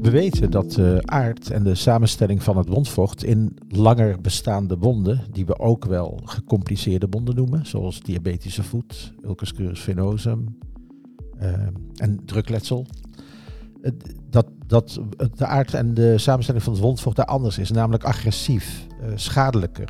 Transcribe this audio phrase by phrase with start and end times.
[0.00, 5.20] We weten dat de aard en de samenstelling van het wondvocht in langer bestaande wonden,
[5.32, 10.58] die we ook wel gecompliceerde wonden noemen, zoals diabetische voet, ulcus crus venosum
[11.40, 11.52] uh,
[11.96, 12.86] en drukletsel,
[14.30, 15.00] dat, dat
[15.34, 19.88] de aard en de samenstelling van het wondvocht daar anders is, namelijk agressief, uh, schadelijker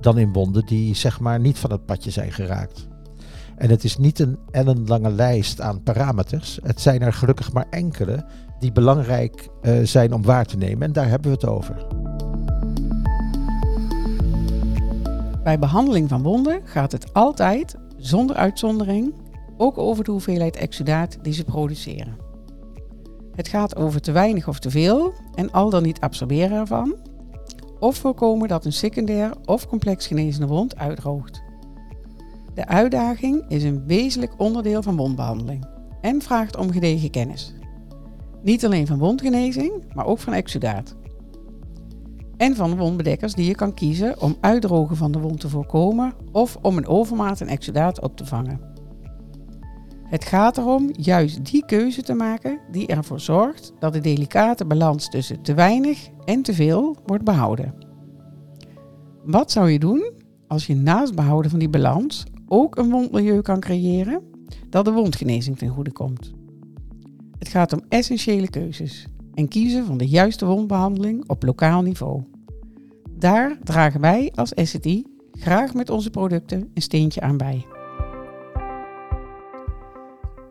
[0.00, 2.86] dan in wonden die zeg maar niet van het padje zijn geraakt.
[3.56, 6.58] En het is niet een ellenlange lijst aan parameters.
[6.62, 8.24] Het zijn er gelukkig maar enkele
[8.58, 10.82] die belangrijk uh, zijn om waar te nemen.
[10.82, 11.86] En daar hebben we het over.
[15.42, 19.14] Bij behandeling van wonden gaat het altijd, zonder uitzondering,
[19.56, 22.16] ook over de hoeveelheid exudaat die ze produceren.
[23.34, 26.96] Het gaat over te weinig of te veel en al dan niet absorberen ervan,
[27.78, 31.45] of voorkomen dat een secundair of complex genezende wond uitdroogt.
[32.56, 35.64] De uitdaging is een wezenlijk onderdeel van wondbehandeling
[36.00, 37.54] en vraagt om gedegen kennis.
[38.42, 40.96] Niet alleen van wondgenezing, maar ook van exudaat.
[42.36, 46.58] En van wondbedekkers die je kan kiezen om uitdrogen van de wond te voorkomen of
[46.62, 48.60] om een overmaat aan exudaat op te vangen.
[50.02, 55.08] Het gaat erom juist die keuze te maken die ervoor zorgt dat de delicate balans
[55.08, 57.74] tussen te weinig en te veel wordt behouden.
[59.24, 60.10] Wat zou je doen
[60.46, 64.22] als je naast behouden van die balans ook een wondmilieu kan creëren
[64.70, 66.32] dat de wondgenezing ten goede komt?
[67.38, 72.22] Het gaat om essentiële keuzes en kiezen van de juiste wondbehandeling op lokaal niveau.
[73.10, 77.66] Daar dragen wij als SCT graag met onze producten een steentje aan bij.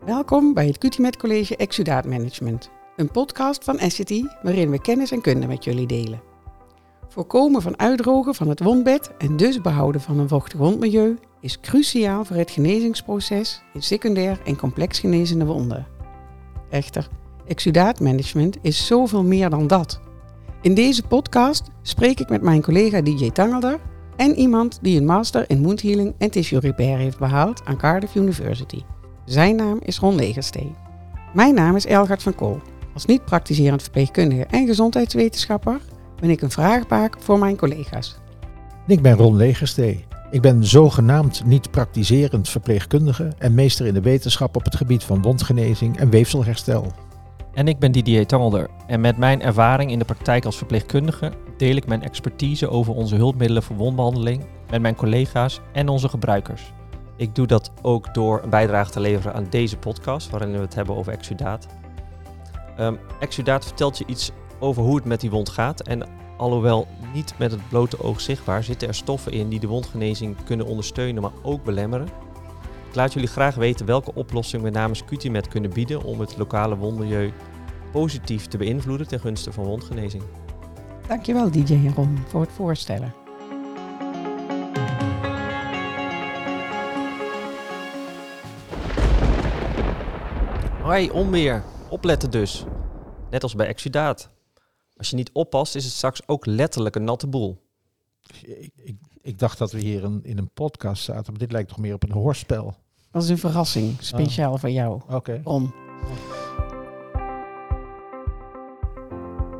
[0.04, 5.20] Welkom bij het QTMed College Exudaat Management, een podcast van SCT waarin we kennis en
[5.20, 6.25] kunde met jullie delen.
[7.16, 12.24] Voorkomen van uitdrogen van het wondbed en dus behouden van een vochtig wondmilieu is cruciaal
[12.24, 15.86] voor het genezingsproces in secundair en complex genezende wonden.
[16.70, 17.08] Echter,
[17.46, 20.00] exudaatmanagement is zoveel meer dan dat.
[20.60, 23.78] In deze podcast spreek ik met mijn collega DJ Tangelder
[24.16, 28.14] en iemand die een master in wound healing en tissue repair heeft behaald aan Cardiff
[28.14, 28.82] University.
[29.24, 30.74] Zijn naam is Ron Legerstee.
[31.34, 32.60] Mijn naam is Elgard van Kool.
[32.94, 35.80] Als niet-praktiserend verpleegkundige en gezondheidswetenschapper
[36.20, 38.18] ben ik een vraagbaak voor mijn collega's.
[38.86, 40.04] Ik ben Ron Legerstee.
[40.30, 45.22] Ik ben zogenaamd niet praktiserend verpleegkundige en meester in de wetenschap op het gebied van
[45.22, 46.92] wondgenezing en weefselherstel.
[47.52, 51.76] En ik ben Didier Tangelder en met mijn ervaring in de praktijk als verpleegkundige deel
[51.76, 56.72] ik mijn expertise over onze hulpmiddelen voor wondbehandeling met mijn collega's en onze gebruikers.
[57.16, 60.74] Ik doe dat ook door een bijdrage te leveren aan deze podcast, waarin we het
[60.74, 61.66] hebben over exudaat.
[62.80, 65.80] Um, exudaat vertelt je iets over hoe het met die wond gaat.
[65.80, 70.36] En alhoewel niet met het blote oog zichtbaar, zitten er stoffen in die de wondgenezing
[70.44, 72.08] kunnen ondersteunen, maar ook belemmeren.
[72.88, 76.76] Ik laat jullie graag weten welke oplossing we namens QTMed kunnen bieden om het lokale
[76.76, 77.32] wondmilieu
[77.92, 80.22] positief te beïnvloeden ten gunste van wondgenezing.
[81.08, 83.14] Dankjewel DJ Ron voor het voorstellen.
[90.82, 91.62] Hoi, onweer.
[91.88, 92.64] Opletten dus.
[93.30, 94.35] Net als bij exudaat.
[94.96, 97.64] Als je niet oppast, is het straks ook letterlijk een natte boel.
[98.42, 101.68] Ik, ik, ik dacht dat we hier in, in een podcast zaten, maar dit lijkt
[101.68, 102.74] toch meer op een hoorspel.
[103.10, 104.58] Dat is een verrassing, speciaal Oh.
[104.58, 105.00] voor jou.
[105.08, 105.40] Oké.
[105.44, 105.74] Om.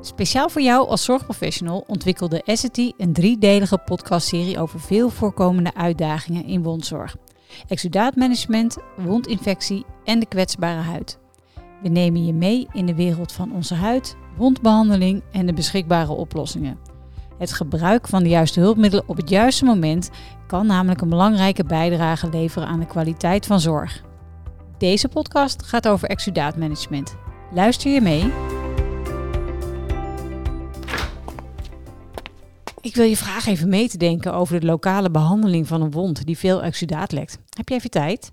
[0.01, 6.63] Speciaal voor jou als zorgprofessional ontwikkelde Essity een driedelige podcastserie over veel voorkomende uitdagingen in
[6.63, 7.17] wondzorg.
[7.69, 11.19] Exudaatmanagement, wondinfectie en de kwetsbare huid.
[11.87, 16.79] We nemen je mee in de wereld van onze huid, wondbehandeling en de beschikbare oplossingen.
[17.39, 20.11] Het gebruik van de juiste hulpmiddelen op het juiste moment
[20.47, 24.03] kan namelijk een belangrijke bijdrage leveren aan de kwaliteit van zorg.
[24.79, 27.17] Deze podcast gaat over exudaatmanagement.
[27.53, 28.33] Luister je mee?
[32.81, 36.27] Ik wil je vragen even mee te denken over de lokale behandeling van een wond
[36.27, 37.39] die veel exudaat lekt.
[37.57, 38.33] Heb je even tijd?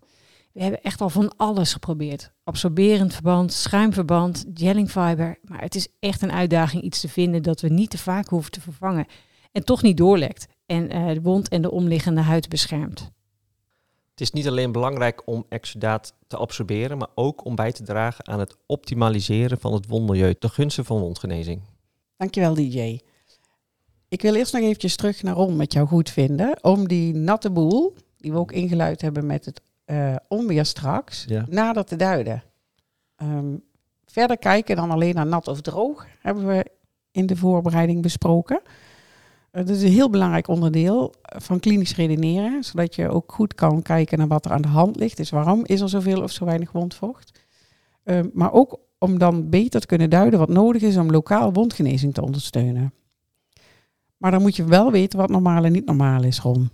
[0.54, 2.32] We hebben echt al van alles geprobeerd.
[2.44, 5.40] Absorberend verband, schuimverband, gelling fiber.
[5.42, 8.52] Maar het is echt een uitdaging iets te vinden dat we niet te vaak hoeven
[8.52, 9.06] te vervangen.
[9.52, 13.12] En toch niet doorlekt en eh, de wond en de omliggende huid beschermt.
[14.12, 18.28] Het is niet alleen belangrijk om exudaat te absorberen, maar ook om bij te dragen
[18.28, 21.62] aan het optimaliseren van het wondmilieu ten gunste van wondgenezing.
[22.18, 23.00] Dankjewel DJ.
[24.08, 26.64] Ik wil eerst nog eventjes terug naar Ron met jou goed vinden.
[26.64, 31.46] Om die natte boel, die we ook ingeluid hebben met het eh, onweer straks, Ja.
[31.50, 32.44] nader te duiden.
[33.16, 33.56] Ehm,
[34.06, 36.66] verder kijken dan alleen naar nat of droog, hebben we
[37.12, 38.62] in de voorbereiding besproken.
[39.52, 44.18] Het is een heel belangrijk onderdeel van klinisch redeneren, zodat je ook goed kan kijken
[44.18, 45.18] naar wat er aan de hand ligt.
[45.18, 47.42] Dus waarom is er zoveel of zo weinig wondvocht?
[48.04, 52.14] Ehm, maar ook om dan beter te kunnen duiden wat nodig is om lokaal wondgenezing
[52.14, 52.94] te ondersteunen.
[54.18, 56.70] Maar dan moet je wel weten wat normaal en niet normaal is, Ron.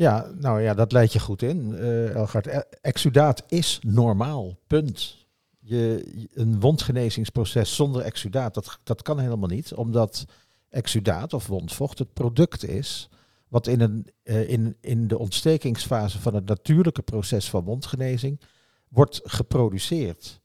[0.00, 2.46] Ja, nou ja, dat leidt je goed in, uh, Elgard.
[2.46, 5.26] E- Exudaat is normaal, punt.
[5.58, 6.04] Je,
[6.34, 9.74] een wondgenezingsproces zonder exudaat, dat, dat kan helemaal niet.
[9.74, 10.24] Omdat
[10.68, 13.08] exudaat of wondvocht het product is
[13.48, 18.40] wat in, een, uh, in, in de ontstekingsfase van het natuurlijke proces van wondgenezing
[18.88, 20.40] wordt geproduceerd.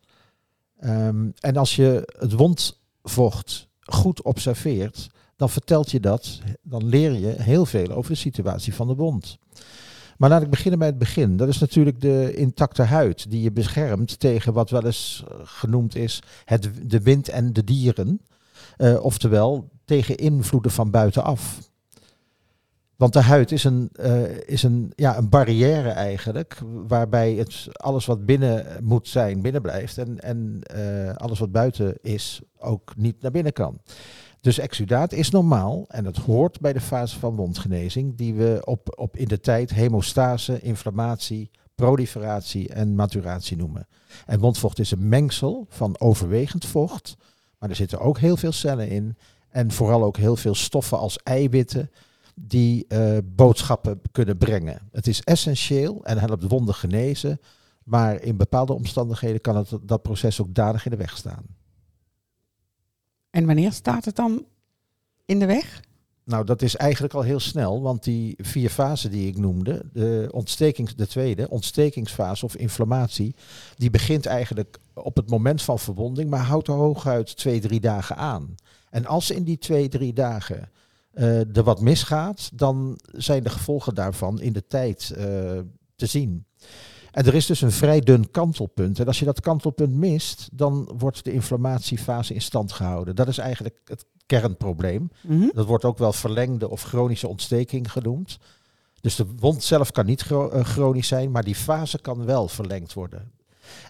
[0.84, 7.36] Um, en als je het wondvocht goed observeert, dan vertelt je dat, dan leer je
[7.42, 9.38] heel veel over de situatie van de wond.
[10.18, 11.38] Maar laat ik beginnen bij het begin.
[11.38, 15.96] Dat is natuurlijk de intacte huid die je beschermt tegen wat wel eens eh, genoemd
[15.96, 18.22] is het, de wind en de dieren.
[18.78, 21.60] Uh, oftewel tegen invloeden van buitenaf.
[22.96, 28.06] Want de huid is een, uh, is een, ja, een barrière eigenlijk, waarbij het, alles
[28.06, 29.98] wat binnen moet zijn, binnen blijft.
[29.98, 33.80] En, en uh, alles wat buiten is, ook niet naar binnen kan.
[34.42, 39.00] Dus exudaat is normaal en het hoort bij de fase van wondgenezing, die we op,
[39.00, 43.88] op in de tijd hemostase, inflammatie, proliferatie en maturatie noemen.
[44.26, 47.16] En wondvocht is een mengsel van overwegend vocht,
[47.60, 49.18] maar er zitten ook heel veel cellen in
[49.50, 51.90] en vooral ook heel veel stoffen als eiwitten
[52.36, 54.80] die uh, boodschappen kunnen brengen.
[54.92, 57.40] Het is essentieel en helpt wonden genezen,
[57.84, 61.44] maar in bepaalde omstandigheden kan het, dat proces ook dadig in de weg staan.
[63.30, 64.46] En wanneer staat het dan
[65.26, 65.82] in de weg?
[66.24, 70.30] Nou, dat is eigenlijk al heel snel, want die vier fasen die ik noemde, de,
[70.32, 73.36] ontstekings, de tweede, ontstekingsfase of inflammatie,
[73.76, 78.16] die begint eigenlijk op het moment van verwonding, maar houdt er hooguit twee, drie dagen
[78.16, 78.56] aan.
[78.90, 80.70] En als in die twee, drie dagen
[81.54, 85.24] er wat misgaat, dan zijn de gevolgen daarvan in de tijd uh,
[85.96, 86.46] te zien.
[87.12, 89.00] En er is dus een vrij dun kantelpunt.
[89.00, 93.16] En als je dat kantelpunt mist, dan wordt de inflammatiefase in stand gehouden.
[93.16, 95.10] Dat is eigenlijk het kernprobleem.
[95.22, 95.52] Mm -hmm.
[95.54, 98.38] Dat wordt ook wel verlengde of chronische ontsteking genoemd.
[99.02, 100.26] Dus de wond zelf kan niet
[100.62, 103.32] chronisch zijn, maar die fase kan wel verlengd worden.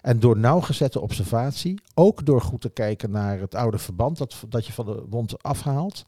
[0.02, 4.66] En door nauwgezette observatie, ook door goed te kijken naar het oude verband dat, dat
[4.66, 6.04] je van de wond afhaalt,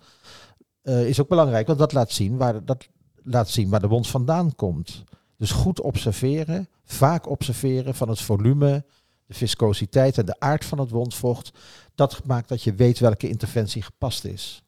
[0.89, 1.67] uh, is ook belangrijk.
[1.67, 2.89] Want dat laat, zien waar, dat
[3.23, 5.05] laat zien waar de wond vandaan komt.
[5.37, 8.85] Dus goed observeren, vaak observeren van het volume,
[9.27, 11.51] de viscositeit en de aard van het wondvocht.
[11.95, 14.63] Dat maakt dat je weet welke interventie gepast is.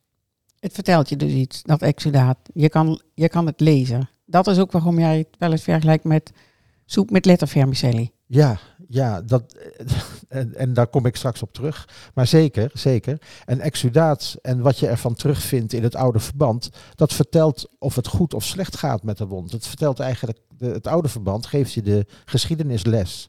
[0.59, 2.39] Het vertelt je dus iets, dat exudaat.
[2.55, 4.11] Je kan, je kan het lezen.
[4.25, 6.33] Dat is ook waarom jij het wel eens vergelijkt met
[6.85, 8.13] soep met lettervermicelli.
[8.33, 9.57] Ja, ja dat,
[10.29, 11.89] en, en daar kom ik straks op terug.
[12.15, 13.19] Maar zeker, zeker.
[13.45, 18.07] En exudaat en wat je ervan terugvindt in het oude verband, dat vertelt of het
[18.07, 19.53] goed of slecht gaat met de wond.
[19.53, 23.29] Het vertelt eigenlijk, het oude verband geeft je de geschiedenisles.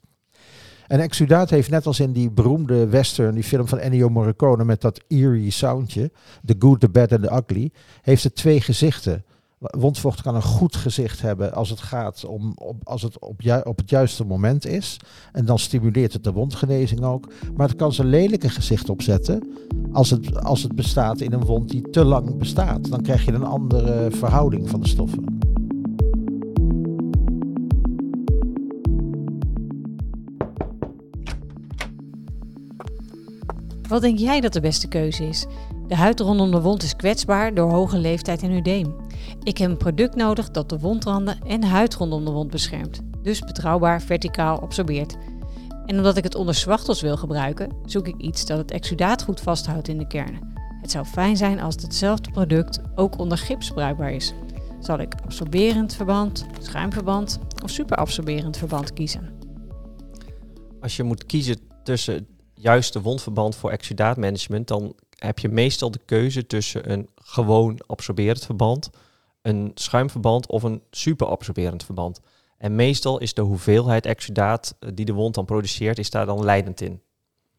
[0.87, 4.81] En exudaat heeft net als in die beroemde western, die film van Ennio Morricone met
[4.81, 6.11] dat eerie soundje,
[6.45, 7.71] The Good, The Bad and The Ugly,
[8.01, 9.25] heeft het twee gezichten.
[9.61, 13.77] Wondvocht kan een goed gezicht hebben als het gaat om op, als het op, op
[13.77, 14.97] het juiste moment is.
[15.31, 17.31] En dan stimuleert het de wondgenezing ook.
[17.55, 19.47] Maar het kan zijn lelijke gezicht opzetten
[19.91, 22.89] als het, als het bestaat in een wond die te lang bestaat.
[22.89, 25.39] Dan krijg je een andere verhouding van de stoffen.
[33.87, 35.45] Wat denk jij dat de beste keuze is?
[35.91, 38.95] De huid rondom de wond is kwetsbaar door hoge leeftijd en udeem.
[39.43, 43.39] Ik heb een product nodig dat de wondranden en huid rondom de wond beschermt, dus
[43.39, 45.17] betrouwbaar verticaal absorbeert.
[45.85, 49.41] En omdat ik het onder zwachtels wil gebruiken, zoek ik iets dat het exudaat goed
[49.41, 50.53] vasthoudt in de kernen.
[50.81, 54.33] Het zou fijn zijn als hetzelfde product ook onder gips bruikbaar is.
[54.79, 59.29] Zal ik absorberend verband, schuimverband of superabsorberend verband kiezen?
[60.81, 66.47] Als je moet kiezen tussen juiste wondverband voor exudaatmanagement, dan heb je meestal de keuze
[66.47, 68.89] tussen een gewoon absorberend verband,
[69.41, 72.19] een schuimverband of een superabsorberend verband.
[72.57, 76.43] En meestal is de hoeveelheid exudaat eh, die de wond dan produceert, is daar dan
[76.43, 77.01] leidend in.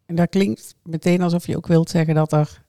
[0.07, 2.63] En dat klinkt meteen alsof je ook wilt zeggen dat er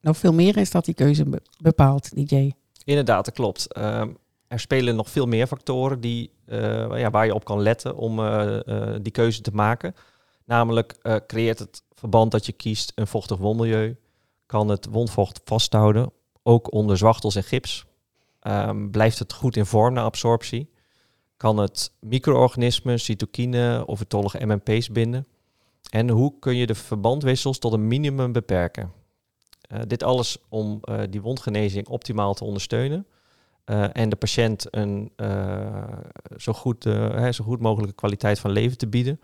[0.00, 1.24] nog veel meer is dat die keuze
[1.60, 2.50] bepaalt, DJ.
[2.84, 3.66] Inderdaad, dat klopt.
[3.78, 4.02] Uh,
[4.46, 8.18] er spelen nog veel meer factoren die, uh, ja, waar je op kan letten om
[8.18, 8.58] uh,
[9.02, 9.94] die keuze te maken.
[10.44, 10.96] Namelijk
[11.26, 13.96] creëert het verband dat je kiest een vochtig wondmilieu,
[14.50, 17.86] kan het wondvocht vasthouden, ook onder zwachtels en gips.
[18.42, 20.70] Um, blijft het goed in vorm na absorptie?
[21.36, 25.26] Kan het micro-organismen, cytokine of vertollige MMP's binden?
[25.90, 28.92] En hoe kun je de verbandwissels tot een minimum beperken?
[29.72, 33.06] Uh, dit alles om uh, die wondgenezing optimaal te ondersteunen.
[33.66, 35.12] Uh, en de patiënt een
[36.36, 39.20] zo, goed, hè, zo goed mogelijke kwaliteit van leven te bieden.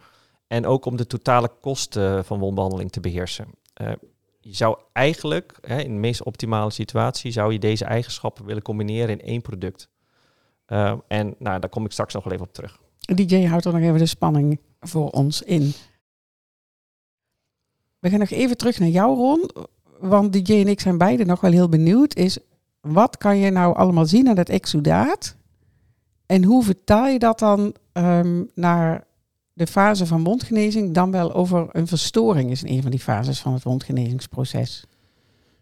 [0.47, 3.47] en ook om de totale kosten van wondbehandeling te beheersen.
[4.49, 9.09] Je zou eigenlijk, hè, in de meest optimale situatie, zou je deze eigenschappen willen combineren
[9.09, 9.89] in één product.
[10.69, 12.81] Uh, en nou, daar kom ik straks nog wel even op terug.
[12.99, 15.73] DJ houdt er nog even de spanning voor ons in.
[17.99, 19.51] We gaan nog even terug naar jou, Ron.
[19.99, 22.15] Want DJ en ik zijn beide nog wel heel benieuwd.
[22.15, 22.39] Is
[22.81, 25.37] wat kan je nou allemaal zien aan dat exudaat?
[26.27, 29.06] En hoe vertaal je dat dan um, naar
[29.57, 30.95] de fase van wondgenezing?
[30.95, 34.85] Dan wel over een verstoring is een van die fases van het wondgenezingsproces.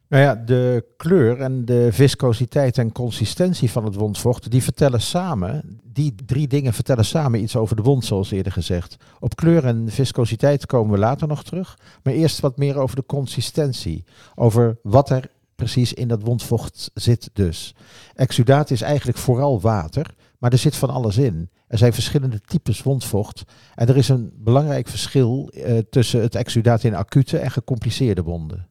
[0.09, 5.81] Nou ja, de kleur en de viscositeit en consistentie van het wondvocht, die vertellen samen,
[5.93, 8.97] die drie dingen vertellen samen iets over de wond, zoals eerder gezegd.
[9.21, 13.07] Op kleur en viscositeit komen we later nog terug, maar eerst wat meer over de
[13.07, 17.75] consistentie, over wat er precies in dat wondvocht zit dus.
[18.15, 21.49] Exudaat is eigenlijk vooral water, maar er zit van alles in.
[21.75, 23.43] Er zijn verschillende types wondvocht.
[23.75, 28.69] En er is een belangrijk verschil uh, tussen het exudaat in acute en gecompliceerde wonden.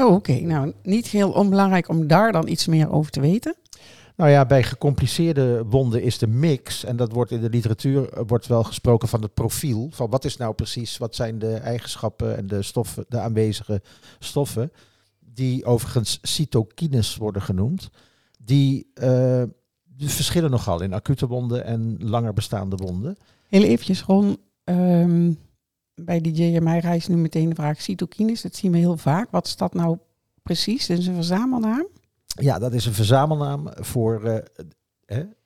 [0.00, 0.32] Oh, oké.
[0.32, 3.56] Nou, niet heel onbelangrijk om daar dan iets meer over te weten.
[4.16, 8.22] Nou ja, bij gecompliceerde wonden is de mix, en dat wordt in de literatuur eh,
[8.26, 12.36] wordt wel gesproken van het profiel, van wat is nou precies, wat zijn de eigenschappen
[12.36, 13.82] en de stoffen, de aanwezige
[14.18, 14.72] stoffen,
[15.18, 17.90] die overigens cytokines worden genoemd,
[18.38, 19.42] die, uh,
[19.98, 23.16] die verschillen nogal in acute wonden en langer bestaande wonden.
[23.48, 25.38] Heel eventjes, Ron, um,
[25.94, 28.42] bij die JMI-reis nu meteen de vraag cytokines.
[28.42, 29.30] Dat zien we heel vaak.
[29.30, 29.98] Wat is dat nou
[30.42, 30.86] precies?
[30.86, 31.86] Dat is een verzamelnaam?
[32.26, 34.36] Ja, dat is een verzamelnaam voor uh,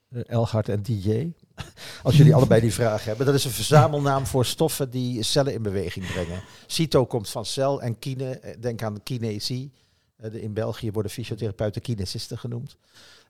[0.08, 1.32] eh, en DJ.
[2.02, 3.26] Als jullie allebei die vraag hebben.
[3.26, 6.42] Dat is een verzamelnaam voor stoffen die cellen in beweging brengen.
[6.66, 9.72] Cyto komt van cel en kine, eh, denk aan kinesie.
[10.24, 12.76] Uh, in België worden fysiotherapeuten kinesisten genoemd.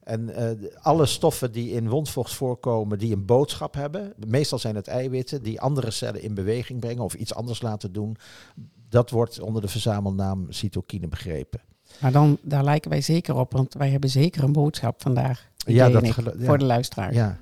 [0.03, 4.87] En uh, alle stoffen die in wondvocht voorkomen, die een boodschap hebben, meestal zijn het
[4.87, 8.17] eiwitten die andere cellen in beweging brengen of iets anders laten doen,
[8.89, 11.61] dat wordt onder de verzamelnaam cytokine begrepen.
[11.99, 15.51] Maar dan, daar lijken wij zeker op, want wij hebben zeker een boodschap vandaag.
[15.55, 16.13] Ja, dat ja.
[16.37, 17.13] voor de luisteraar.
[17.13, 17.39] Ja,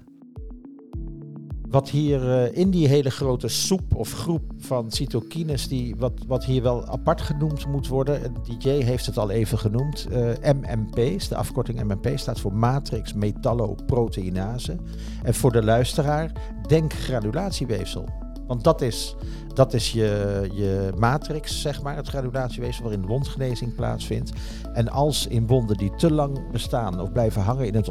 [1.71, 6.45] wat hier uh, in die hele grote soep of groep van cytokines, die, wat, wat
[6.45, 11.35] hier wel apart genoemd moet worden, DJ heeft het al even genoemd, uh, MMP's, de
[11.35, 14.77] afkorting MMP staat voor matrix metalloproteinase.
[15.23, 16.31] En voor de luisteraar,
[16.67, 18.07] denk granulatieweefsel.
[18.47, 19.15] Want dat is,
[19.53, 24.31] dat is je, je matrix, zeg maar, het granulatieweefsel waarin wondgenezing plaatsvindt.
[24.73, 27.89] En als in wonden die te lang bestaan of blijven hangen in het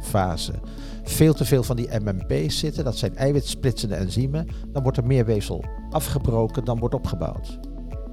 [0.00, 0.52] ontstekingsfase
[1.02, 5.24] veel te veel van die MMP's zitten, dat zijn eiwitsplitsende enzymen, dan wordt er meer
[5.24, 7.58] weefsel afgebroken dan wordt opgebouwd.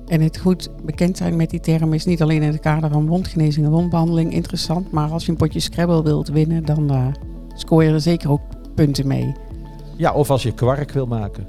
[0.05, 3.07] En het goed bekend zijn met die term is niet alleen in het kader van
[3.07, 7.07] wondgenezing en wondbehandeling interessant, maar als je een potje Scrabble wilt winnen, dan uh,
[7.55, 8.41] scoor je er zeker ook
[8.75, 9.35] punten mee.
[9.97, 11.45] Ja, of als je kwark wil maken.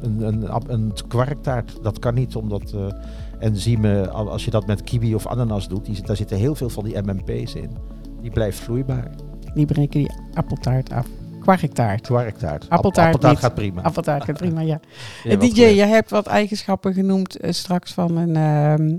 [0.00, 2.86] Een, een, een kwarktaart, dat kan niet omdat uh,
[3.38, 6.84] enzymen, als je dat met kiwi of ananas doet, die, daar zitten heel veel van
[6.84, 7.70] die MMP's in.
[8.20, 9.10] Die blijft vloeibaar.
[9.54, 11.06] Die breken die appeltaart af.
[11.40, 12.00] Kwarktaart.
[12.00, 12.68] Kwarktaart.
[12.68, 13.82] Appeltaart, appeltaart gaat prima.
[13.82, 14.80] Appeltaart gaat prima, ja.
[15.24, 18.36] ja DJ, je hebt wat eigenschappen genoemd uh, straks van een...
[18.80, 18.98] Uh,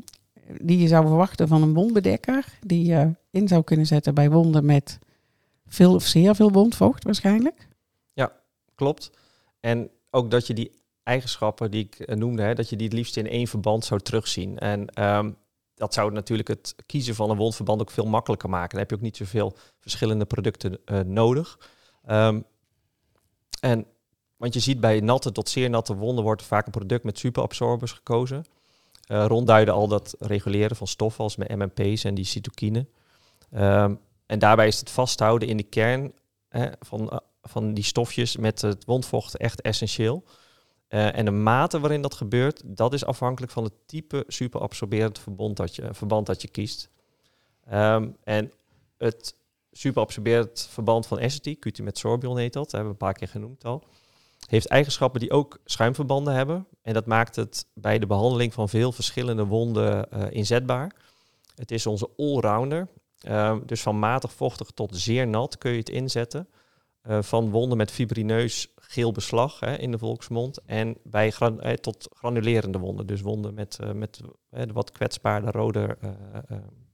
[0.62, 2.46] die je zou verwachten van een wondbedekker.
[2.62, 5.00] Die je in zou kunnen zetten bij wonden met
[5.68, 7.68] veel of zeer veel wondvocht waarschijnlijk.
[8.14, 8.32] Ja,
[8.76, 9.12] klopt.
[9.60, 10.72] En ook dat je die
[11.04, 14.00] eigenschappen die ik uh, noemde, hè, dat je die het liefst in één verband zou
[14.00, 14.60] terugzien.
[14.60, 15.36] En um,
[15.76, 18.70] dat zou natuurlijk het kiezen van een wondverband ook veel makkelijker maken.
[18.70, 21.60] Dan heb je ook niet zoveel verschillende producten uh, nodig.
[22.10, 22.46] Um,
[23.60, 23.86] en,
[24.38, 27.92] want je ziet bij natte tot zeer natte wonden wordt vaak een product met superabsorbers
[27.92, 28.46] gekozen.
[29.08, 32.88] Uh, rondduiden al dat reguleren van stoffen als met MMP's en die cytokine.
[33.54, 36.14] Um, en daarbij is het vasthouden in de kern
[36.50, 40.24] hè, van, uh, van die stofjes met het wondvocht echt essentieel.
[40.90, 45.58] Uh, en de mate waarin dat gebeurt, dat is afhankelijk van het type superabsorberend verband
[45.58, 46.90] dat je, verband dat je kiest.
[47.74, 48.52] Um, en
[48.98, 49.36] het
[49.72, 53.28] superabsorberend verband van Essity, QT met sorbion heet dat, dat hebben we een paar keer
[53.28, 53.84] genoemd al,
[54.48, 56.68] heeft eigenschappen die ook schuimverbanden hebben.
[56.82, 60.96] En dat maakt het bij de behandeling van veel verschillende wonden uh, inzetbaar.
[61.56, 62.88] Het is onze allrounder.
[63.28, 66.48] Uh, dus van matig vochtig tot zeer nat kun je het inzetten.
[67.08, 70.62] Uh, van wonden met fibrineus geel beslag hè, in de volksmond.
[70.66, 75.52] En bij gran eh, tot granulerende wonden, dus wonden met, uh, met uh, wat kwetsbaarde
[75.52, 75.98] rode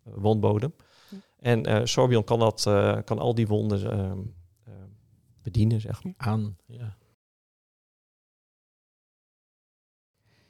[0.04, 0.74] wondbodem.
[1.10, 1.18] Ja.
[1.40, 2.62] En Sorbion kan, dat,
[3.06, 4.20] kan al die wonden ehm,
[5.42, 6.14] bedienen, zeg maar.
[6.18, 6.98] Aan, ja.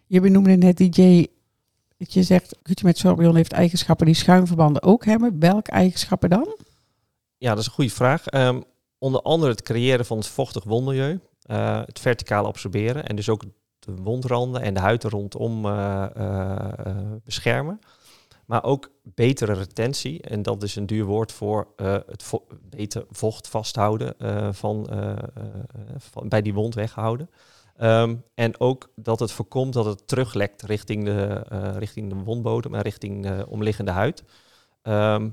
[0.06, 1.28] Je benoemde net DJ,
[1.98, 5.40] dat je zegt, Kutje met Sorbion heeft eigenschappen die schuimverbanden ook hebben.
[5.40, 6.58] Welke eigenschappen dan?
[7.38, 8.34] Ja, dat is een goede vraag.
[8.34, 8.64] Um,
[8.98, 11.20] onder andere het creëren van het vochtig wondmilieu.
[11.52, 13.44] Uh, het verticaal absorberen en dus ook
[13.80, 17.80] de wondranden en de huid rondom eh, eh, eh, beschermen.
[18.46, 20.22] Maar ook betere retentie.
[20.22, 22.32] En dat is een duur woord voor eh, het
[22.70, 25.18] beter vocht vasthouden eh, van, eh, eh,
[25.98, 27.30] van, bij die wond weghouden.
[27.78, 32.76] Ehm, en ook dat het voorkomt dat het teruglekt richting de, eh, richting de wondbodem
[32.76, 34.24] en richting de omliggende huid.
[34.82, 35.30] Ehm,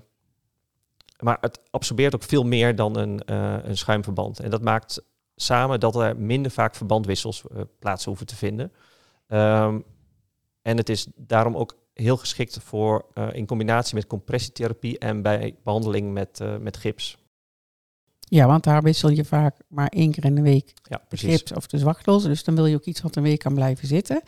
[1.22, 4.40] maar het absorbeert ook veel meer dan een, eh, een schuimverband.
[4.40, 5.02] En dat maakt
[5.40, 8.72] samen dat er minder vaak verbandwissels eh, plaats hoeven te vinden.
[9.26, 9.80] Ehm,
[10.62, 15.56] en het is daarom ook heel geschikt voor eh, in combinatie met compressietherapie en bij
[15.64, 17.18] behandeling met, eh, met gips.
[18.20, 21.30] Ja, want daar wissel je vaak maar één keer in de week Ja, de precies.
[21.36, 22.22] gips of de zwachtels.
[22.22, 24.22] Dus dan wil je ook iets wat een week kan blijven zitten.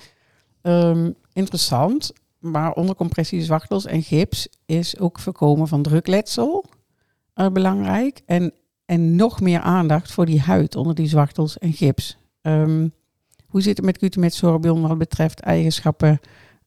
[0.62, 6.64] Ehm, interessant, maar onder compressie, zwachtels en gips is ook voorkomen van drukletsel
[7.34, 8.20] eh, belangrijk.
[8.26, 8.52] En,
[8.90, 12.16] en nog meer aandacht voor die huid onder die zwachtels en gips.
[12.40, 12.88] Ehm,
[13.46, 16.20] hoe zit het met Cutimed sorbion wat betreft eigenschappen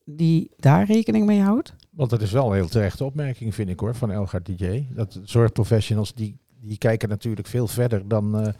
[0.05, 1.73] die daar rekening mee houdt?
[1.89, 4.85] Want dat is wel een heel terechte opmerking, vind ik hoor, van Elgar DJ.
[4.89, 8.53] Dat zorgprofessionals, die, die kijken natuurlijk veel verder dan, eh,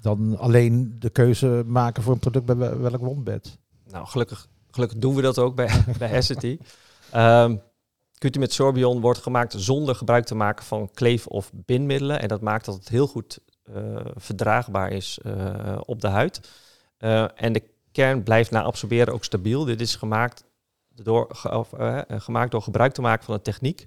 [0.00, 3.58] dan alleen de keuze maken voor een product bij wel- welk wondbed.
[3.90, 6.58] Nou, gelukkig, gelukkig doen we dat ook bij, bij Essity.
[7.16, 7.60] Um,
[8.38, 12.20] met Sorbion wordt gemaakt zonder gebruik te maken van kleef- of bindmiddelen.
[12.20, 13.74] En dat maakt dat het heel goed eh,
[14.14, 16.40] verdraagbaar is eh, op de huid.
[16.98, 19.64] Eh, en de kern blijft na absorberen ook stabiel.
[19.64, 20.44] Dit is gemaakt
[20.94, 21.70] door, ge- of,
[22.08, 23.86] gemaakt door gebruik te maken van een techniek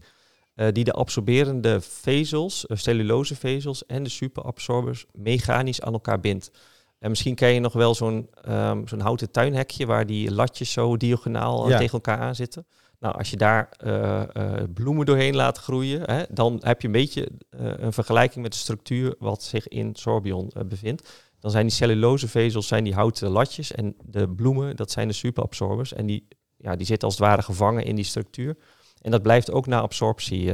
[0.72, 6.52] die de absorberende vezels, cellulosevezels en de superabsorbers mechanisch aan elkaar bindt.
[7.00, 10.98] En misschien ken je nog wel zo'n ehm, zo'n houten tuinhekje waar die latjes zo
[10.98, 11.78] diagonaal Ja.
[11.78, 12.66] tegen elkaar aan zitten.
[13.00, 16.94] Nou, als je daar eh, eh, bloemen doorheen laat groeien, hè, dan heb je een
[16.94, 21.10] beetje eh, een vergelijking met de structuur wat zich in sorbion bevindt.
[21.40, 25.94] Dan zijn die cellulosevezels zijn die houten latjes en de bloemen, dat zijn de superabsorbers.
[25.94, 26.28] En die,
[26.58, 28.58] ja, die zitten als het ware gevangen in die structuur.
[29.02, 30.52] En dat blijft ook na absorptie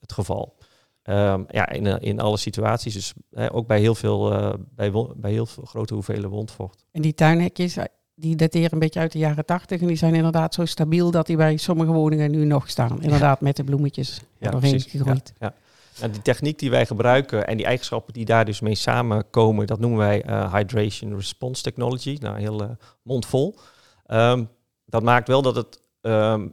[0.00, 0.58] het geval.
[1.02, 4.28] Ehm, ja, in, in alle situaties, dus hè, ook bij heel veel,
[4.74, 6.84] bij, bij heel veel grote hoeveelheden wondvocht.
[6.92, 7.76] En die tuinhekjes,
[8.20, 9.80] die dateren een beetje uit de jaren tachtig.
[9.80, 13.02] En die zijn inderdaad zo stabiel dat die bij sommige woningen nu nog staan.
[13.02, 15.32] Inderdaad, met de bloemetjes Ja, doorheen gegroeid.
[15.38, 15.54] Ja, ja.
[16.00, 19.78] Nou, die techniek die wij gebruiken en die eigenschappen die daar dus mee samenkomen, dat
[19.78, 22.16] noemen wij eh, Hydration Response Technology.
[22.20, 22.68] Nou, heel eh,
[23.02, 23.58] mondvol.
[24.06, 24.44] Ehm,
[24.84, 26.48] dat maakt wel dat het ehm,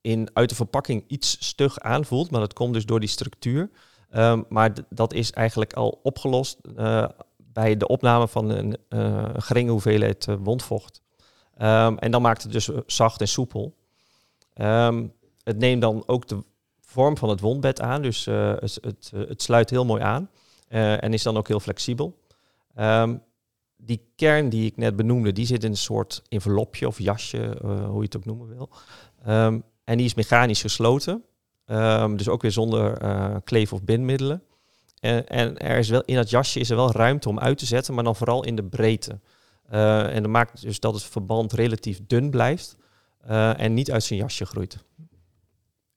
[0.00, 3.70] in, uit de verpakking iets stug aanvoelt, maar dat komt dus door die structuur.
[4.10, 7.08] Ehm, maar dat is eigenlijk al opgelost eh,
[7.52, 11.02] bij de opname van een eh, geringe hoeveelheid eh, wondvocht.
[11.56, 13.76] Ehm, en dan maakt het dus eh, zacht en soepel.
[14.52, 15.06] Ehm,
[15.42, 16.44] het neemt dan ook de
[16.80, 20.30] vorm van het wondbed aan, dus het, het, sluit heel mooi aan
[20.68, 22.18] en is dan ook heel flexibel.
[22.74, 23.16] Ehm,
[23.76, 27.96] die kern die ik net benoemde, die zit in een soort envelopje of jasje, hoe
[27.96, 28.70] je het ook noemen wil.
[29.84, 31.24] En die is mechanisch gesloten.
[32.16, 33.00] Dus ook weer zonder
[33.42, 34.42] kleef- of bindmiddelen.
[35.00, 37.66] En, en er is wel, in dat jasje is er wel ruimte om uit te
[37.66, 39.20] zetten, maar dan vooral in de breedte.
[39.68, 42.76] Eh, en dat maakt dus dat het verband relatief dun blijft
[43.20, 44.84] eh, en niet uit zijn jasje groeit.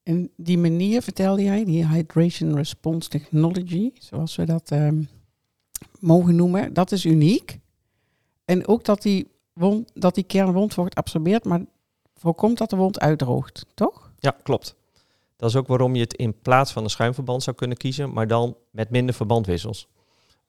[0.02, 5.02] En die manier, vertelde jij, die Hydration Response Technology, zoals we dat ehm,
[5.98, 7.58] mogen noemen, dat is uniek.
[8.44, 11.64] En ook dat die, wond, dat die kern wondvocht absorbeert, maar
[12.14, 14.12] voorkomt dat de wond uitdroogt, toch?
[14.18, 14.74] Ja, klopt.
[15.44, 18.26] Dat is ook waarom je het in plaats van een schuimverband zou kunnen kiezen, maar
[18.26, 19.88] dan met minder verbandwissels.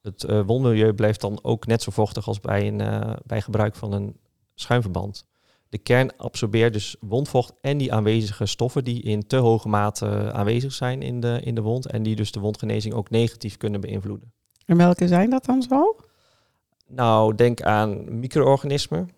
[0.02, 3.74] Het eh, wondmilieu blijft dan ook net zo vochtig als bij, een, eh, bij gebruik
[3.74, 4.16] van een
[4.54, 5.26] schuimverband.
[5.68, 10.72] De kern absorbeert dus wondvocht en die aanwezige stoffen die in te hoge mate aanwezig
[10.72, 14.32] zijn in de, in de wond en die dus de wondgenezing ook negatief kunnen beïnvloeden.
[14.66, 15.96] En welke zijn dat dan zo?
[16.86, 19.10] Nou, denk aan micro-organismen.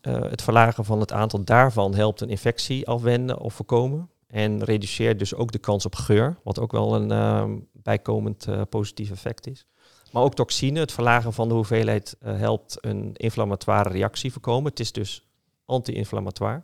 [0.00, 4.10] Eh, het verlagen van het aantal daarvan helpt een infectie afwenden of voorkomen.
[4.32, 8.60] En reduceert dus ook de kans op geur, wat ook wel een ehm, bijkomend eh,
[8.68, 9.66] positief effect is.
[10.12, 14.70] Maar ook toxine, het verlagen van de hoeveelheid, eh, helpt een inflammatoire reactie voorkomen.
[14.70, 15.26] Het is dus
[15.64, 16.62] anti-inflammatoire.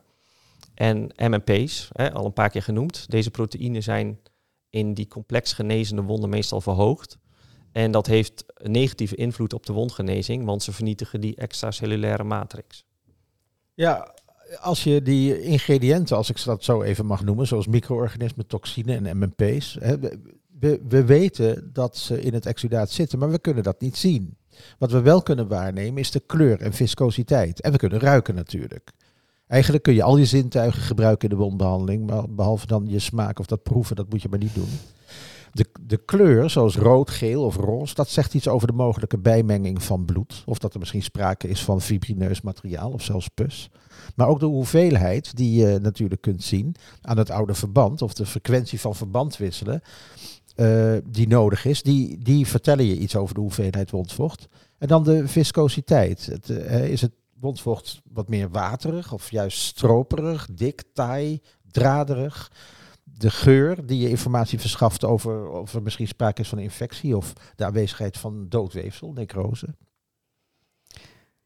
[0.75, 3.11] En MMP's, hè, al een paar keer genoemd.
[3.11, 4.19] Deze proteïnen zijn
[4.71, 7.19] in die complex genezende wonden meestal verhoogd.
[7.73, 12.85] En dat heeft een negatieve invloed op de wondgenezing, want ze vernietigen die extracellulaire matrix.
[13.75, 14.15] Ja,
[14.61, 19.19] als je die ingrediënten, als ik dat zo even mag noemen, zoals micro-organismen, toxine en
[19.19, 20.19] MMP's, hè, we,
[20.61, 24.37] we, we weten dat ze in het exudaat zitten, maar we kunnen dat niet zien.
[24.79, 27.61] Wat we wel kunnen waarnemen is de kleur en viscositeit.
[27.61, 28.91] En we kunnen ruiken natuurlijk.
[29.47, 33.47] Eigenlijk kun je al je zintuigen gebruiken in de wondbehandeling, behalve dan je smaak of
[33.47, 34.69] dat proeven, dat moet je maar niet doen.
[35.53, 39.83] De, de kleur, zoals rood, geel of roze, dat zegt iets over de mogelijke bijmenging
[39.83, 40.43] van bloed.
[40.47, 43.71] Of dat er misschien sprake is van fibrineus materiaal of zelfs pus.
[44.15, 48.27] Maar ook de hoeveelheid die je natuurlijk kunt zien aan het oude verband of de
[48.27, 49.83] frequentie van verbandwisselen
[50.61, 54.49] uh, die nodig is, die, die vertellen je iets over de hoeveelheid wondvocht.
[54.79, 56.27] En dan de viscositeit.
[56.27, 62.53] Het, uh, is het wondvocht wat meer waterig of juist stroperig, dik, taai, draderig?
[63.19, 67.33] De geur die je informatie verschaft over of er misschien sprake is van infectie of
[67.57, 69.75] de aanwezigheid van doodweefsel, necrose.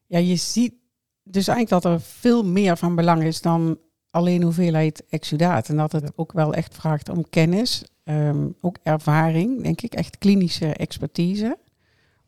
[0.07, 0.75] Ja, je ziet
[1.23, 3.79] dus eigenlijk dat er veel meer van belang is dan
[4.11, 5.69] alleen hoeveelheid exudaat.
[5.69, 10.19] En dat het ook wel echt vraagt om kennis, ehm, ook ervaring, denk ik, echt
[10.19, 11.59] klinische expertise.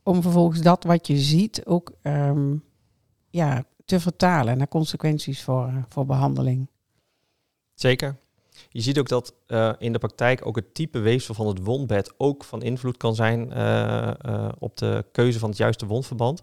[0.02, 2.64] Om vervolgens dat wat je ziet ook um,
[3.30, 6.68] ja, te vertalen naar consequenties voor, voor behandeling.
[7.74, 8.16] Zeker.
[8.74, 12.14] Je ziet ook dat uh, in de praktijk ook het type weefsel van het wondbed
[12.16, 16.42] ook van invloed kan zijn uh, uh, op de keuze van het juiste wondverband.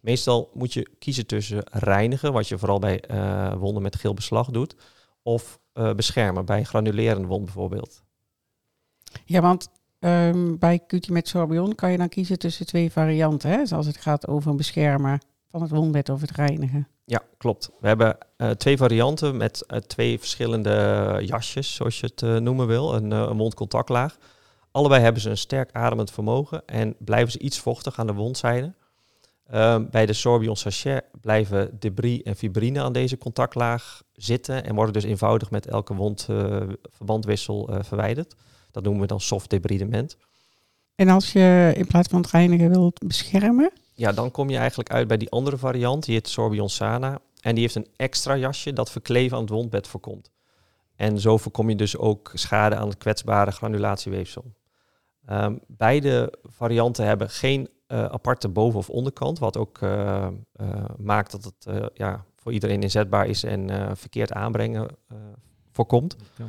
[0.00, 3.04] Meestal moet je kiezen tussen reinigen, wat je vooral bij
[3.58, 4.74] wonden met geel beslag doet,
[5.22, 8.02] of beschermen bij granulerende wond bijvoorbeeld.
[9.24, 13.66] Ja, want um, bij QT met sorbion kan je dan kiezen tussen twee varianten, hè?
[13.66, 16.88] zoals het gaat over een beschermen van het wondbed of het reinigen.
[17.12, 17.70] Ja, klopt.
[17.80, 23.10] We hebben uh, twee varianten met twee verschillende jasjes, zoals je het noemen wil, een,
[23.10, 24.18] een mondcontactlaag.
[24.70, 28.74] Allebei hebben ze een sterk ademend vermogen en blijven ze iets vochtig aan de wondzijde.
[29.54, 34.92] Um, bij de Sorbion Sachet blijven debris en fibrine aan deze contactlaag zitten en worden
[34.92, 38.34] dus eenvoudig met elke wondverbandwissel verwijderd.
[38.70, 40.16] Dat noemen we dan soft debridement.
[40.94, 43.72] En als je in plaats van het reinigen wilt beschermen?
[43.94, 47.18] Ja, dan kom je eigenlijk uit bij die andere variant, die heet Sorbion Sana.
[47.40, 50.30] En die heeft een extra jasje dat verkleven aan het wondbed voorkomt.
[50.96, 54.44] En zo voorkom je dus ook schade aan het kwetsbare granulatieweefsel.
[55.30, 60.26] Um, beide varianten hebben geen uh, aparte boven- of onderkant, wat ook uh,
[60.60, 64.88] uh, maakt dat het ja, voor iedereen inzetbaar is en verkeerd aanbrengen
[65.72, 66.16] voorkomt.
[66.36, 66.44] Ja.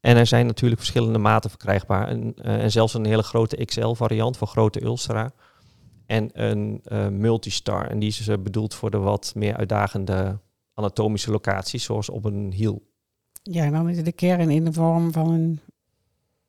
[0.00, 2.08] En er zijn natuurlijk verschillende maten verkrijgbaar.
[2.08, 5.32] En, en zelfs een hele grote XL-variant voor grote ulcera.
[6.08, 6.80] En een
[7.20, 7.86] multistar.
[7.86, 10.38] En die is bedoeld voor de wat meer uitdagende
[10.74, 12.82] anatomische locaties, zoals op een hiel.
[13.42, 15.60] Ja, en dan is de kern in de vorm van een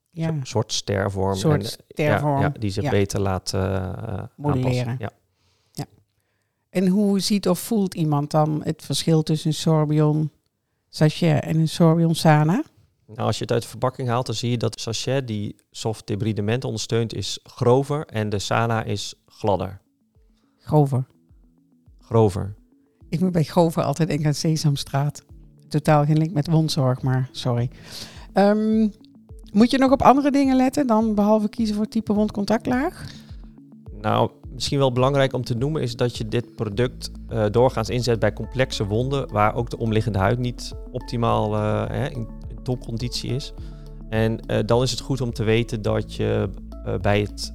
[0.10, 0.36] ja.
[0.44, 1.36] Soort stervorm.
[1.36, 2.42] soort en, stervorm.
[2.42, 2.90] Ja, ja, die zich ja.
[2.90, 4.96] beter laat uh, modelleren.
[5.00, 5.12] Ja.
[5.72, 5.86] ja.
[6.70, 10.32] En hoe ziet of voelt iemand dan het verschil tussen een sorbion
[10.90, 12.64] sachet en een sorbion sana?
[13.06, 15.56] Nou, als je het uit de verpakking haalt, dan zie je dat de sachet die
[15.72, 19.82] soft debridement ondersteunt is grover en de sana is gladder.
[20.58, 21.06] Grover.
[22.00, 22.56] Grover.
[23.10, 25.24] Ik moet bij grover altijd denken aan Sesamstraat.
[25.68, 27.70] Totaal geen link met wondzorg, maar sorry.
[28.34, 28.92] Um,
[29.54, 33.06] moet je nog op andere dingen letten dan behalve kiezen voor type wondcontactlaag?
[34.02, 38.20] Nou, misschien wel belangrijk om te noemen is dat je dit product uh, doorgaans inzet
[38.20, 43.36] bij complexe wonden waar ook de omliggende huid niet optimaal uh, hè, in, in, topconditie
[43.36, 43.54] is.
[44.10, 46.50] En uh, dan is het goed om te weten dat je
[47.02, 47.54] bij het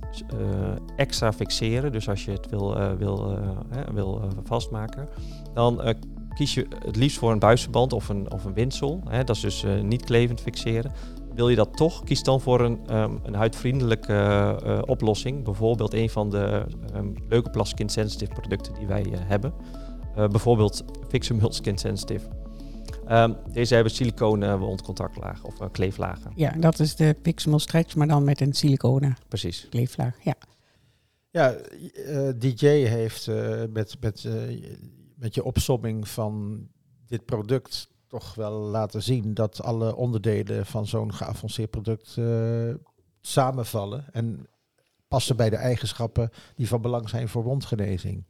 [0.96, 3.38] extra fixeren, dus als je het wil, wil,
[3.92, 5.08] wil vastmaken,
[5.54, 5.94] dan
[6.34, 9.00] kies je het liefst voor een buisverband of een, of een windsel.
[9.08, 10.92] Hè, dat is dus niet klevend fixeren.
[11.34, 15.44] Wil je dat toch, kies dan voor een, um, een huidvriendelijke oplossing.
[15.44, 19.52] Bijvoorbeeld een van de um, Leukoplast Skin Sensitive producten die wij hebben.
[20.14, 22.43] Bijvoorbeeld Fixamil Skin Sensitive.
[23.10, 26.32] Um, deze hebben siliconen wondcontactlaag of kleeflagen.
[26.34, 29.66] Ja, dat is de Pixamil Stretch, maar dan met een siliconen Precies.
[29.70, 30.16] kleeflaag.
[30.22, 30.34] Ja,
[31.30, 31.56] ja
[32.38, 33.30] DJ heeft
[33.72, 34.28] met, met,
[35.14, 36.66] met je opsomming van
[37.06, 42.74] dit product toch wel laten zien dat alle onderdelen van zo'n geavanceerd product uh,
[43.20, 44.46] samenvallen en
[45.08, 48.24] passen bij de eigenschappen die van belang zijn voor wondgenezing.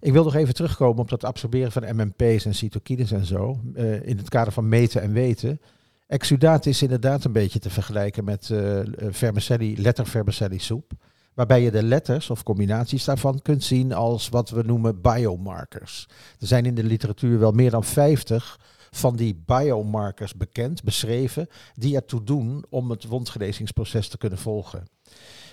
[0.00, 4.06] Ik wil nog even terugkomen op dat absorberen van MMP's en cytokines en zo, uh,
[4.06, 5.60] in het kader van meten en weten.
[6.06, 8.80] Exudaat is inderdaad een beetje te vergelijken met uh,
[9.10, 10.92] vermicelli, lettervermicelli soep.
[11.34, 16.08] Waarbij je de letters of combinaties daarvan kunt zien als wat we noemen biomarkers.
[16.40, 21.94] Er zijn in de literatuur wel meer dan 50 van die biomarkers bekend, beschreven, die
[21.94, 24.86] ertoe doen om het wondgenezingsproces te kunnen volgen.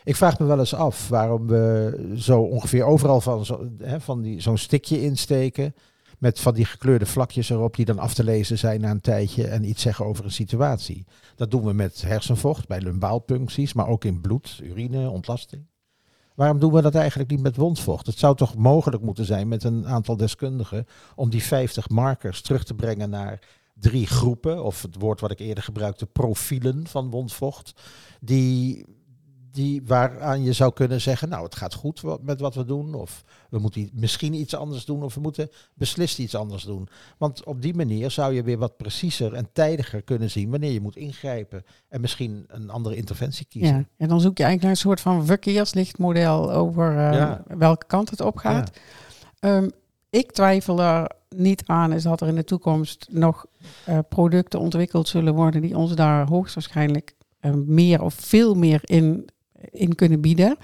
[0.05, 4.41] Ik vraag me wel eens af waarom we zo ongeveer overal van, zo, van die,
[4.41, 5.75] zo'n stikje insteken.
[6.19, 9.47] Met van die gekleurde vlakjes erop die dan af te lezen zijn na een tijdje
[9.47, 11.05] en iets zeggen over een situatie.
[11.35, 15.65] Dat doen we met hersenvocht bij lumbaalpuncties, maar ook in bloed, urine, ontlasting.
[16.35, 18.05] Waarom doen we dat eigenlijk niet met wondvocht?
[18.05, 22.63] Het zou toch mogelijk moeten zijn met een aantal deskundigen om die 50 markers terug
[22.63, 23.39] te brengen naar
[23.73, 27.73] drie groepen, of het woord wat ik eerder gebruikte, profielen van wondvocht,
[28.19, 28.85] die,
[29.55, 33.23] die waaraan je zou kunnen zeggen, nou het gaat goed met wat we doen, of
[33.49, 36.87] we moeten misschien iets anders doen, of we moeten beslist iets anders doen.
[37.17, 40.81] Want op die manier zou je weer wat preciezer en tijdiger kunnen zien wanneer je
[40.81, 43.75] moet ingrijpen en misschien een andere interventie kiezen.
[43.75, 47.43] Ja, en dan zoek je eigenlijk naar een soort van verkeerslichtmodel over eh, Ja.
[47.57, 48.71] welke kant het op gaat.
[49.39, 49.69] Ehm,
[50.09, 53.45] ik twijfel er niet aan is dat er in de toekomst nog
[53.85, 59.29] eh, producten ontwikkeld zullen worden die ons daar hoogstwaarschijnlijk eh, meer of veel meer in,
[59.71, 60.58] in kunnen bieden.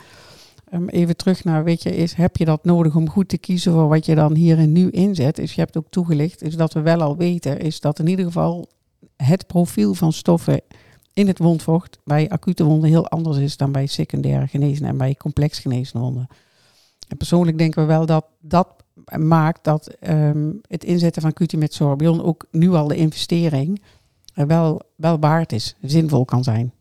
[0.69, 3.71] Ehm, even terug naar, weet je, is, heb je dat nodig om goed te kiezen
[3.71, 5.39] voor wat je dan hier en nu inzet?
[5.39, 8.25] Is, je hebt ook toegelicht, is dat we wel al weten, is dat in ieder
[8.25, 8.69] geval
[9.15, 10.61] het profiel van stoffen
[11.13, 15.15] in het wondvocht bij acute wonden heel anders is dan bij secundaire genezen en bij
[15.15, 16.27] complex genezen wonden.
[17.07, 18.67] En persoonlijk denken we wel dat dat
[19.17, 23.81] maakt dat ehm, het inzetten van met sorbion ook nu al de investering
[24.33, 26.73] wel, wel waard is, zinvol kan zijn.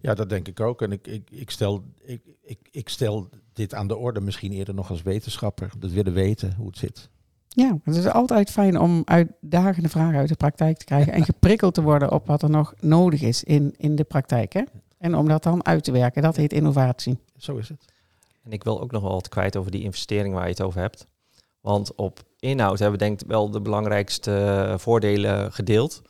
[0.00, 0.82] Ja, dat denk ik ook.
[0.82, 4.74] En ik, ik, ik, stel, ik, ik, ik stel dit aan de orde misschien eerder
[4.74, 5.70] nog als wetenschapper.
[5.78, 7.08] Dat willen weten hoe het zit.
[7.48, 11.74] Ja, het is altijd fijn om uitdagende vragen uit de praktijk te krijgen en geprikkeld
[11.74, 14.52] te worden op wat er nog nodig is in, in de praktijk.
[14.52, 14.62] Hè?
[14.98, 17.18] En om dat dan uit te werken, dat heet innovatie.
[17.36, 17.84] Zo is het.
[18.42, 20.80] En ik wil ook nog wel wat kwijt over die investering waar je het over
[20.80, 21.06] hebt.
[21.60, 26.02] Want op inhoud hebben we denk ik wel de belangrijkste eh, voordelen gedeeld.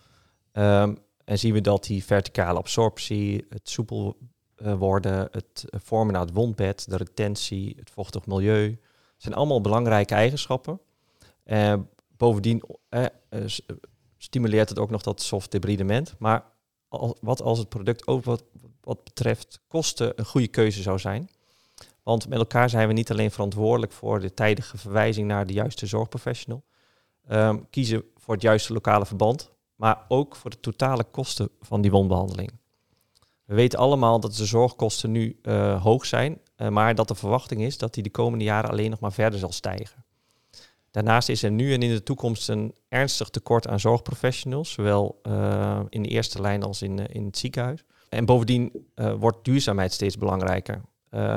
[0.53, 0.94] Ehm,
[1.26, 4.16] en zien we dat die verticale absorptie, het soepel
[4.54, 8.78] eh, worden, het eh, vormen naar het wondbed, de retentie, het vochtig milieu,
[9.16, 10.80] zijn allemaal belangrijke eigenschappen.
[11.44, 11.74] Eh,
[12.16, 13.40] bovendien eh, eh,
[14.16, 16.14] stimuleert het ook nog dat soft debridement.
[16.18, 16.44] Maar
[17.20, 18.44] wat als het product ook wat,
[18.80, 21.28] wat betreft kosten een goede keuze zou zijn?
[22.02, 25.86] Want met elkaar zijn we niet alleen verantwoordelijk voor de tijdige verwijzing naar de juiste
[25.86, 26.64] zorgprofessional.
[27.26, 31.90] Ehm, kiezen voor het juiste lokale verband, maar ook voor de totale kosten van die
[31.90, 32.50] wondbehandeling.
[33.44, 37.62] We weten allemaal dat de zorgkosten nu eh, hoog zijn, eh, maar dat de verwachting
[37.62, 40.04] is dat die de komende jaren alleen nog maar verder zal stijgen.
[40.90, 45.80] Daarnaast is er nu en in de toekomst een ernstig tekort aan zorgprofessionals, zowel eh,
[45.88, 47.84] in de eerste lijn als in, in het ziekenhuis.
[48.08, 48.86] En bovendien
[49.18, 50.80] wordt duurzaamheid steeds belangrijker.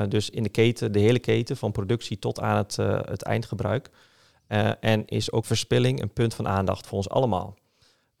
[0.08, 2.76] Dus in de keten, de hele keten, van productie tot aan het,
[3.10, 3.90] het eindgebruik.
[4.80, 7.56] En is ook verspilling een punt van aandacht voor ons allemaal.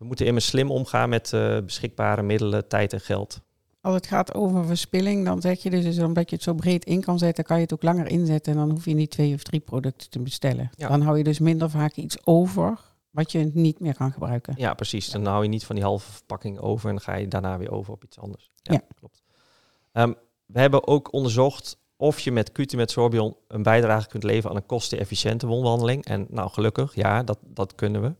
[0.00, 3.40] We moeten immers slim omgaan met uh, beschikbare middelen, tijd en geld.
[3.80, 6.84] Als het gaat over verspilling, dan zeg je dus, dus omdat je het zo breed
[6.84, 8.52] in kan zetten, kan je het ook langer inzetten.
[8.52, 10.70] En dan hoef je niet twee of drie producten te bestellen.
[10.76, 10.88] Ja.
[10.88, 12.78] Dan hou je dus minder vaak iets over
[13.10, 14.54] wat je niet meer kan gebruiken.
[14.56, 15.10] Ja, precies.
[15.10, 17.70] Dan hou je niet van die halve verpakking over en dan ga je daarna weer
[17.70, 18.50] over op iets anders.
[18.62, 18.82] Ja, ja.
[18.94, 19.22] klopt.
[19.92, 20.14] Um,
[20.46, 24.56] we hebben ook onderzocht of je met QT met Sorbion een bijdrage kunt leveren aan
[24.56, 26.04] een kostenefficiënte wondbehandeling.
[26.04, 28.14] En nou, gelukkig, ja, dat, dat kunnen we.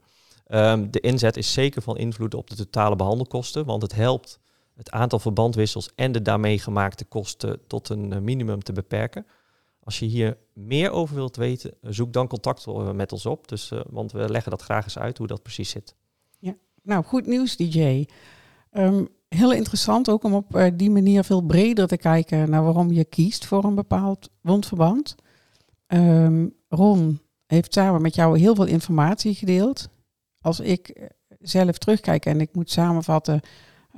[0.52, 4.40] Um, de inzet is zeker van invloed op de totale behandelkosten, want het helpt
[4.74, 9.26] het aantal verbandwissels en de daarmee gemaakte kosten tot een minimum te beperken.
[9.84, 13.48] Als je hier meer over wilt weten, zoek dan contact met ons op.
[13.48, 15.94] Dus, want we leggen dat graag eens uit hoe dat precies zit.
[16.38, 18.06] Ja, nou goed nieuws DJ.
[18.72, 23.04] Um, heel interessant ook om op die manier veel breder te kijken naar waarom je
[23.04, 25.14] kiest voor een bepaald wondverband.
[25.86, 29.88] Um, Ron heeft samen met jou heel veel informatie gedeeld.
[30.40, 33.40] Als ik zelf terugkijk en ik moet samenvatten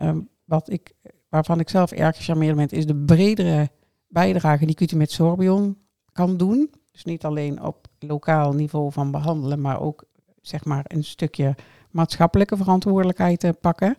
[0.03, 0.93] um, wat ik,
[1.29, 3.71] waarvan ik zelf erg gecharmeerd ben, is de bredere
[4.09, 5.79] bijdrage die QT met Sorbion
[6.13, 6.71] kan doen.
[6.93, 10.05] Dus niet alleen op lokaal niveau van behandelen, maar ook
[10.41, 11.55] zeg maar een stukje
[11.91, 13.97] maatschappelijke verantwoordelijkheid te pakken.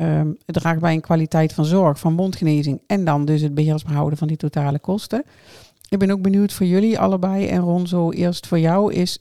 [0.00, 3.94] Um, het draagt bij een kwaliteit van zorg, van mondgenezing en dan dus het beheersbaar
[3.94, 5.24] houden van die totale kosten.
[5.88, 9.18] Ik ben ook benieuwd voor jullie allebei en Ron, zo eerst voor jou is,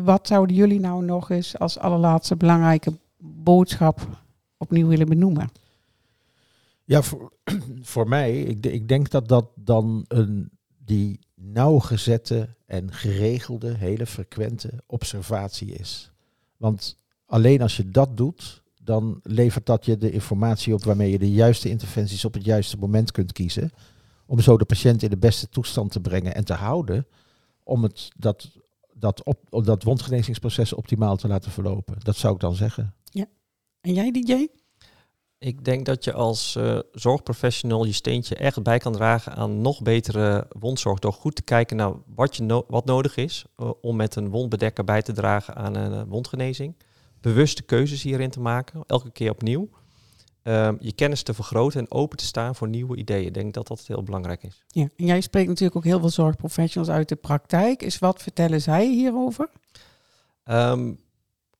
[0.00, 4.08] wat zouden jullie nou nog eens als allerlaatste belangrijke boodschap
[4.56, 5.50] opnieuw willen benoemen?
[6.84, 7.02] Ja,
[7.82, 10.50] voor, mij, ik, ik denk dat dat dan een,
[10.84, 16.12] die nauwgezette en geregelde, hele frequente observatie is.
[16.56, 21.18] Want alleen als je dat doet, dan levert dat je de informatie op waarmee je
[21.18, 23.70] de juiste interventies op het juiste moment kunt kiezen.
[24.26, 27.06] Om zo de patiënt in de beste toestand te brengen en te houden.
[27.62, 28.50] Om het, dat,
[29.02, 31.96] dat, op, dat wondgenezingsproces optimaal te laten verlopen.
[31.98, 32.94] Dat zou ik dan zeggen.
[33.04, 33.26] Ja.
[33.80, 34.46] En jij, DJ?
[35.38, 39.82] Ik denk dat je als uh, zorgprofessional je steentje echt bij kan dragen aan nog
[39.82, 40.98] betere wondzorg.
[40.98, 44.30] Door goed te kijken naar wat, je no wat nodig is uh, om met een
[44.30, 46.76] wondbedekker bij te dragen aan een uh, wondgenezing.
[47.20, 49.68] Bewuste keuzes hierin te maken, elke keer opnieuw.
[50.42, 53.26] Ehm, je kennis te vergroten en open te staan voor nieuwe ideeën.
[53.26, 54.62] Ik denk dat dat heel belangrijk is.
[54.66, 57.82] Ja, en jij spreekt natuurlijk ook heel veel zorgprofessionals uit de praktijk.
[57.82, 59.48] Is wat vertellen zij hierover?
[60.44, 60.98] Um,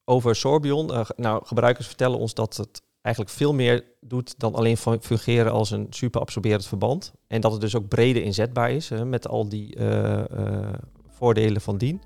[0.05, 0.91] over Sorbion.
[0.91, 5.71] Uh, nou, gebruikers vertellen ons dat het eigenlijk veel meer doet dan alleen fungeren als
[5.71, 7.13] een superabsorberend verband.
[7.27, 10.73] En dat het dus ook breder inzetbaar is met al die uh, uh,
[11.09, 12.03] voordelen van dien.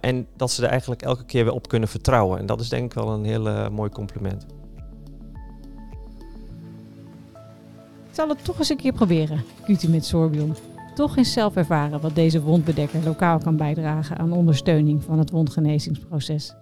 [0.00, 2.38] en dat ze er eigenlijk elke keer weer op kunnen vertrouwen.
[2.38, 4.46] En dat is denk ik wel een heel mooi compliment.
[8.14, 10.54] Zal het toch eens een keer proberen, Cutie met Sorbion.
[10.94, 16.54] Toch eens zelf ervaren wat deze wondbedekker lokaal kan bijdragen aan ondersteuning van het wondgenezingsproces.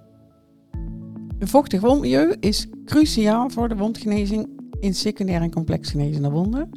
[1.39, 4.49] Een vochtig wondmilieu is cruciaal voor de wondgenezing
[4.81, 6.71] in secundair en complex genezende wonden.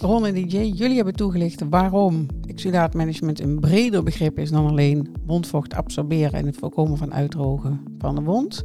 [0.00, 5.74] Ron en DJ, jullie hebben toegelicht waarom exudaatmanagement een breder begrip is dan alleen wondvocht
[5.74, 8.64] absorberen en het voorkomen van uitdrogen van de wond.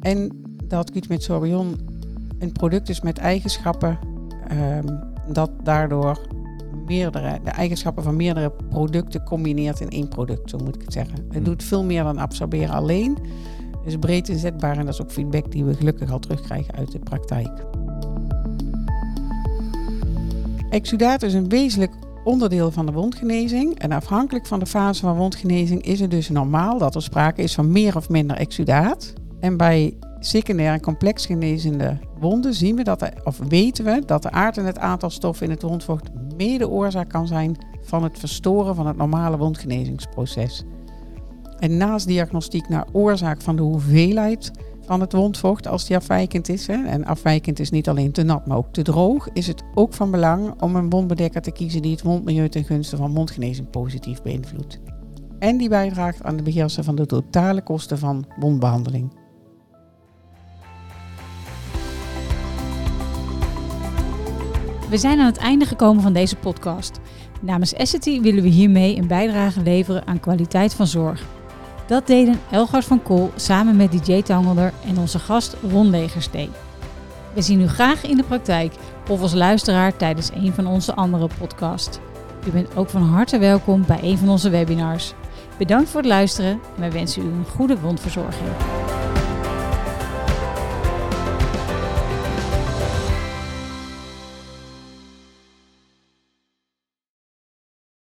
[0.00, 1.76] En dat met Sorbion
[2.38, 3.98] een product is met eigenschappen
[4.52, 5.00] um,
[5.32, 6.18] dat daardoor
[6.86, 11.14] meerdere, de eigenschappen van meerdere producten combineert in één product, zo moet ik het zeggen.
[11.14, 11.44] Het hmm.
[11.44, 13.18] doet veel meer dan absorberen alleen.
[13.70, 16.92] Het is breed inzetbaar en dat is ook feedback die we gelukkig al terugkrijgen uit
[16.92, 17.64] de praktijk.
[20.70, 21.92] Exudaat is een wezenlijk
[22.24, 23.78] onderdeel van de wondgenezing.
[23.78, 27.54] En afhankelijk van de fase van wondgenezing is het dus normaal dat er sprake is
[27.54, 29.12] van meer of minder exudaat.
[29.40, 29.94] En bij
[30.26, 34.58] secundair en complex genezende wonden zien we dat er, of weten we dat de aard
[34.58, 38.86] en het aantal stoffen in het wondvocht mede oorzaak kan zijn van het verstoren van
[38.86, 40.64] het normale wondgenezingsproces.
[41.58, 46.66] En naast diagnostiek naar oorzaak van de hoeveelheid van het wondvocht als die afwijkend is,
[46.66, 49.92] hè, en afwijkend is niet alleen te nat, maar ook te droog, is het ook
[49.92, 54.22] van belang om een wondbedekker te kiezen die het wondmilieu ten gunste van mondgenezing positief
[54.22, 54.80] beïnvloedt.
[55.38, 59.23] En die bijdraagt aan de beheersen van de totale kosten van wondbehandeling.
[64.94, 67.00] We zijn aan het einde gekomen van deze podcast.
[67.40, 71.22] Namens Essity willen we hiermee een bijdrage leveren aan kwaliteit van zorg.
[71.86, 76.50] Dat deden Elgard van Kool samen met DJ Tangelder en onze gast Ron Legerstee.
[77.32, 78.74] We zien u graag in de praktijk
[79.08, 81.98] of als luisteraar tijdens een van onze andere podcasts.
[82.46, 85.12] U bent ook van harte welkom bij een van onze webinars.
[85.58, 88.48] Bedankt voor het luisteren en wij wensen u een goede wondverzorging.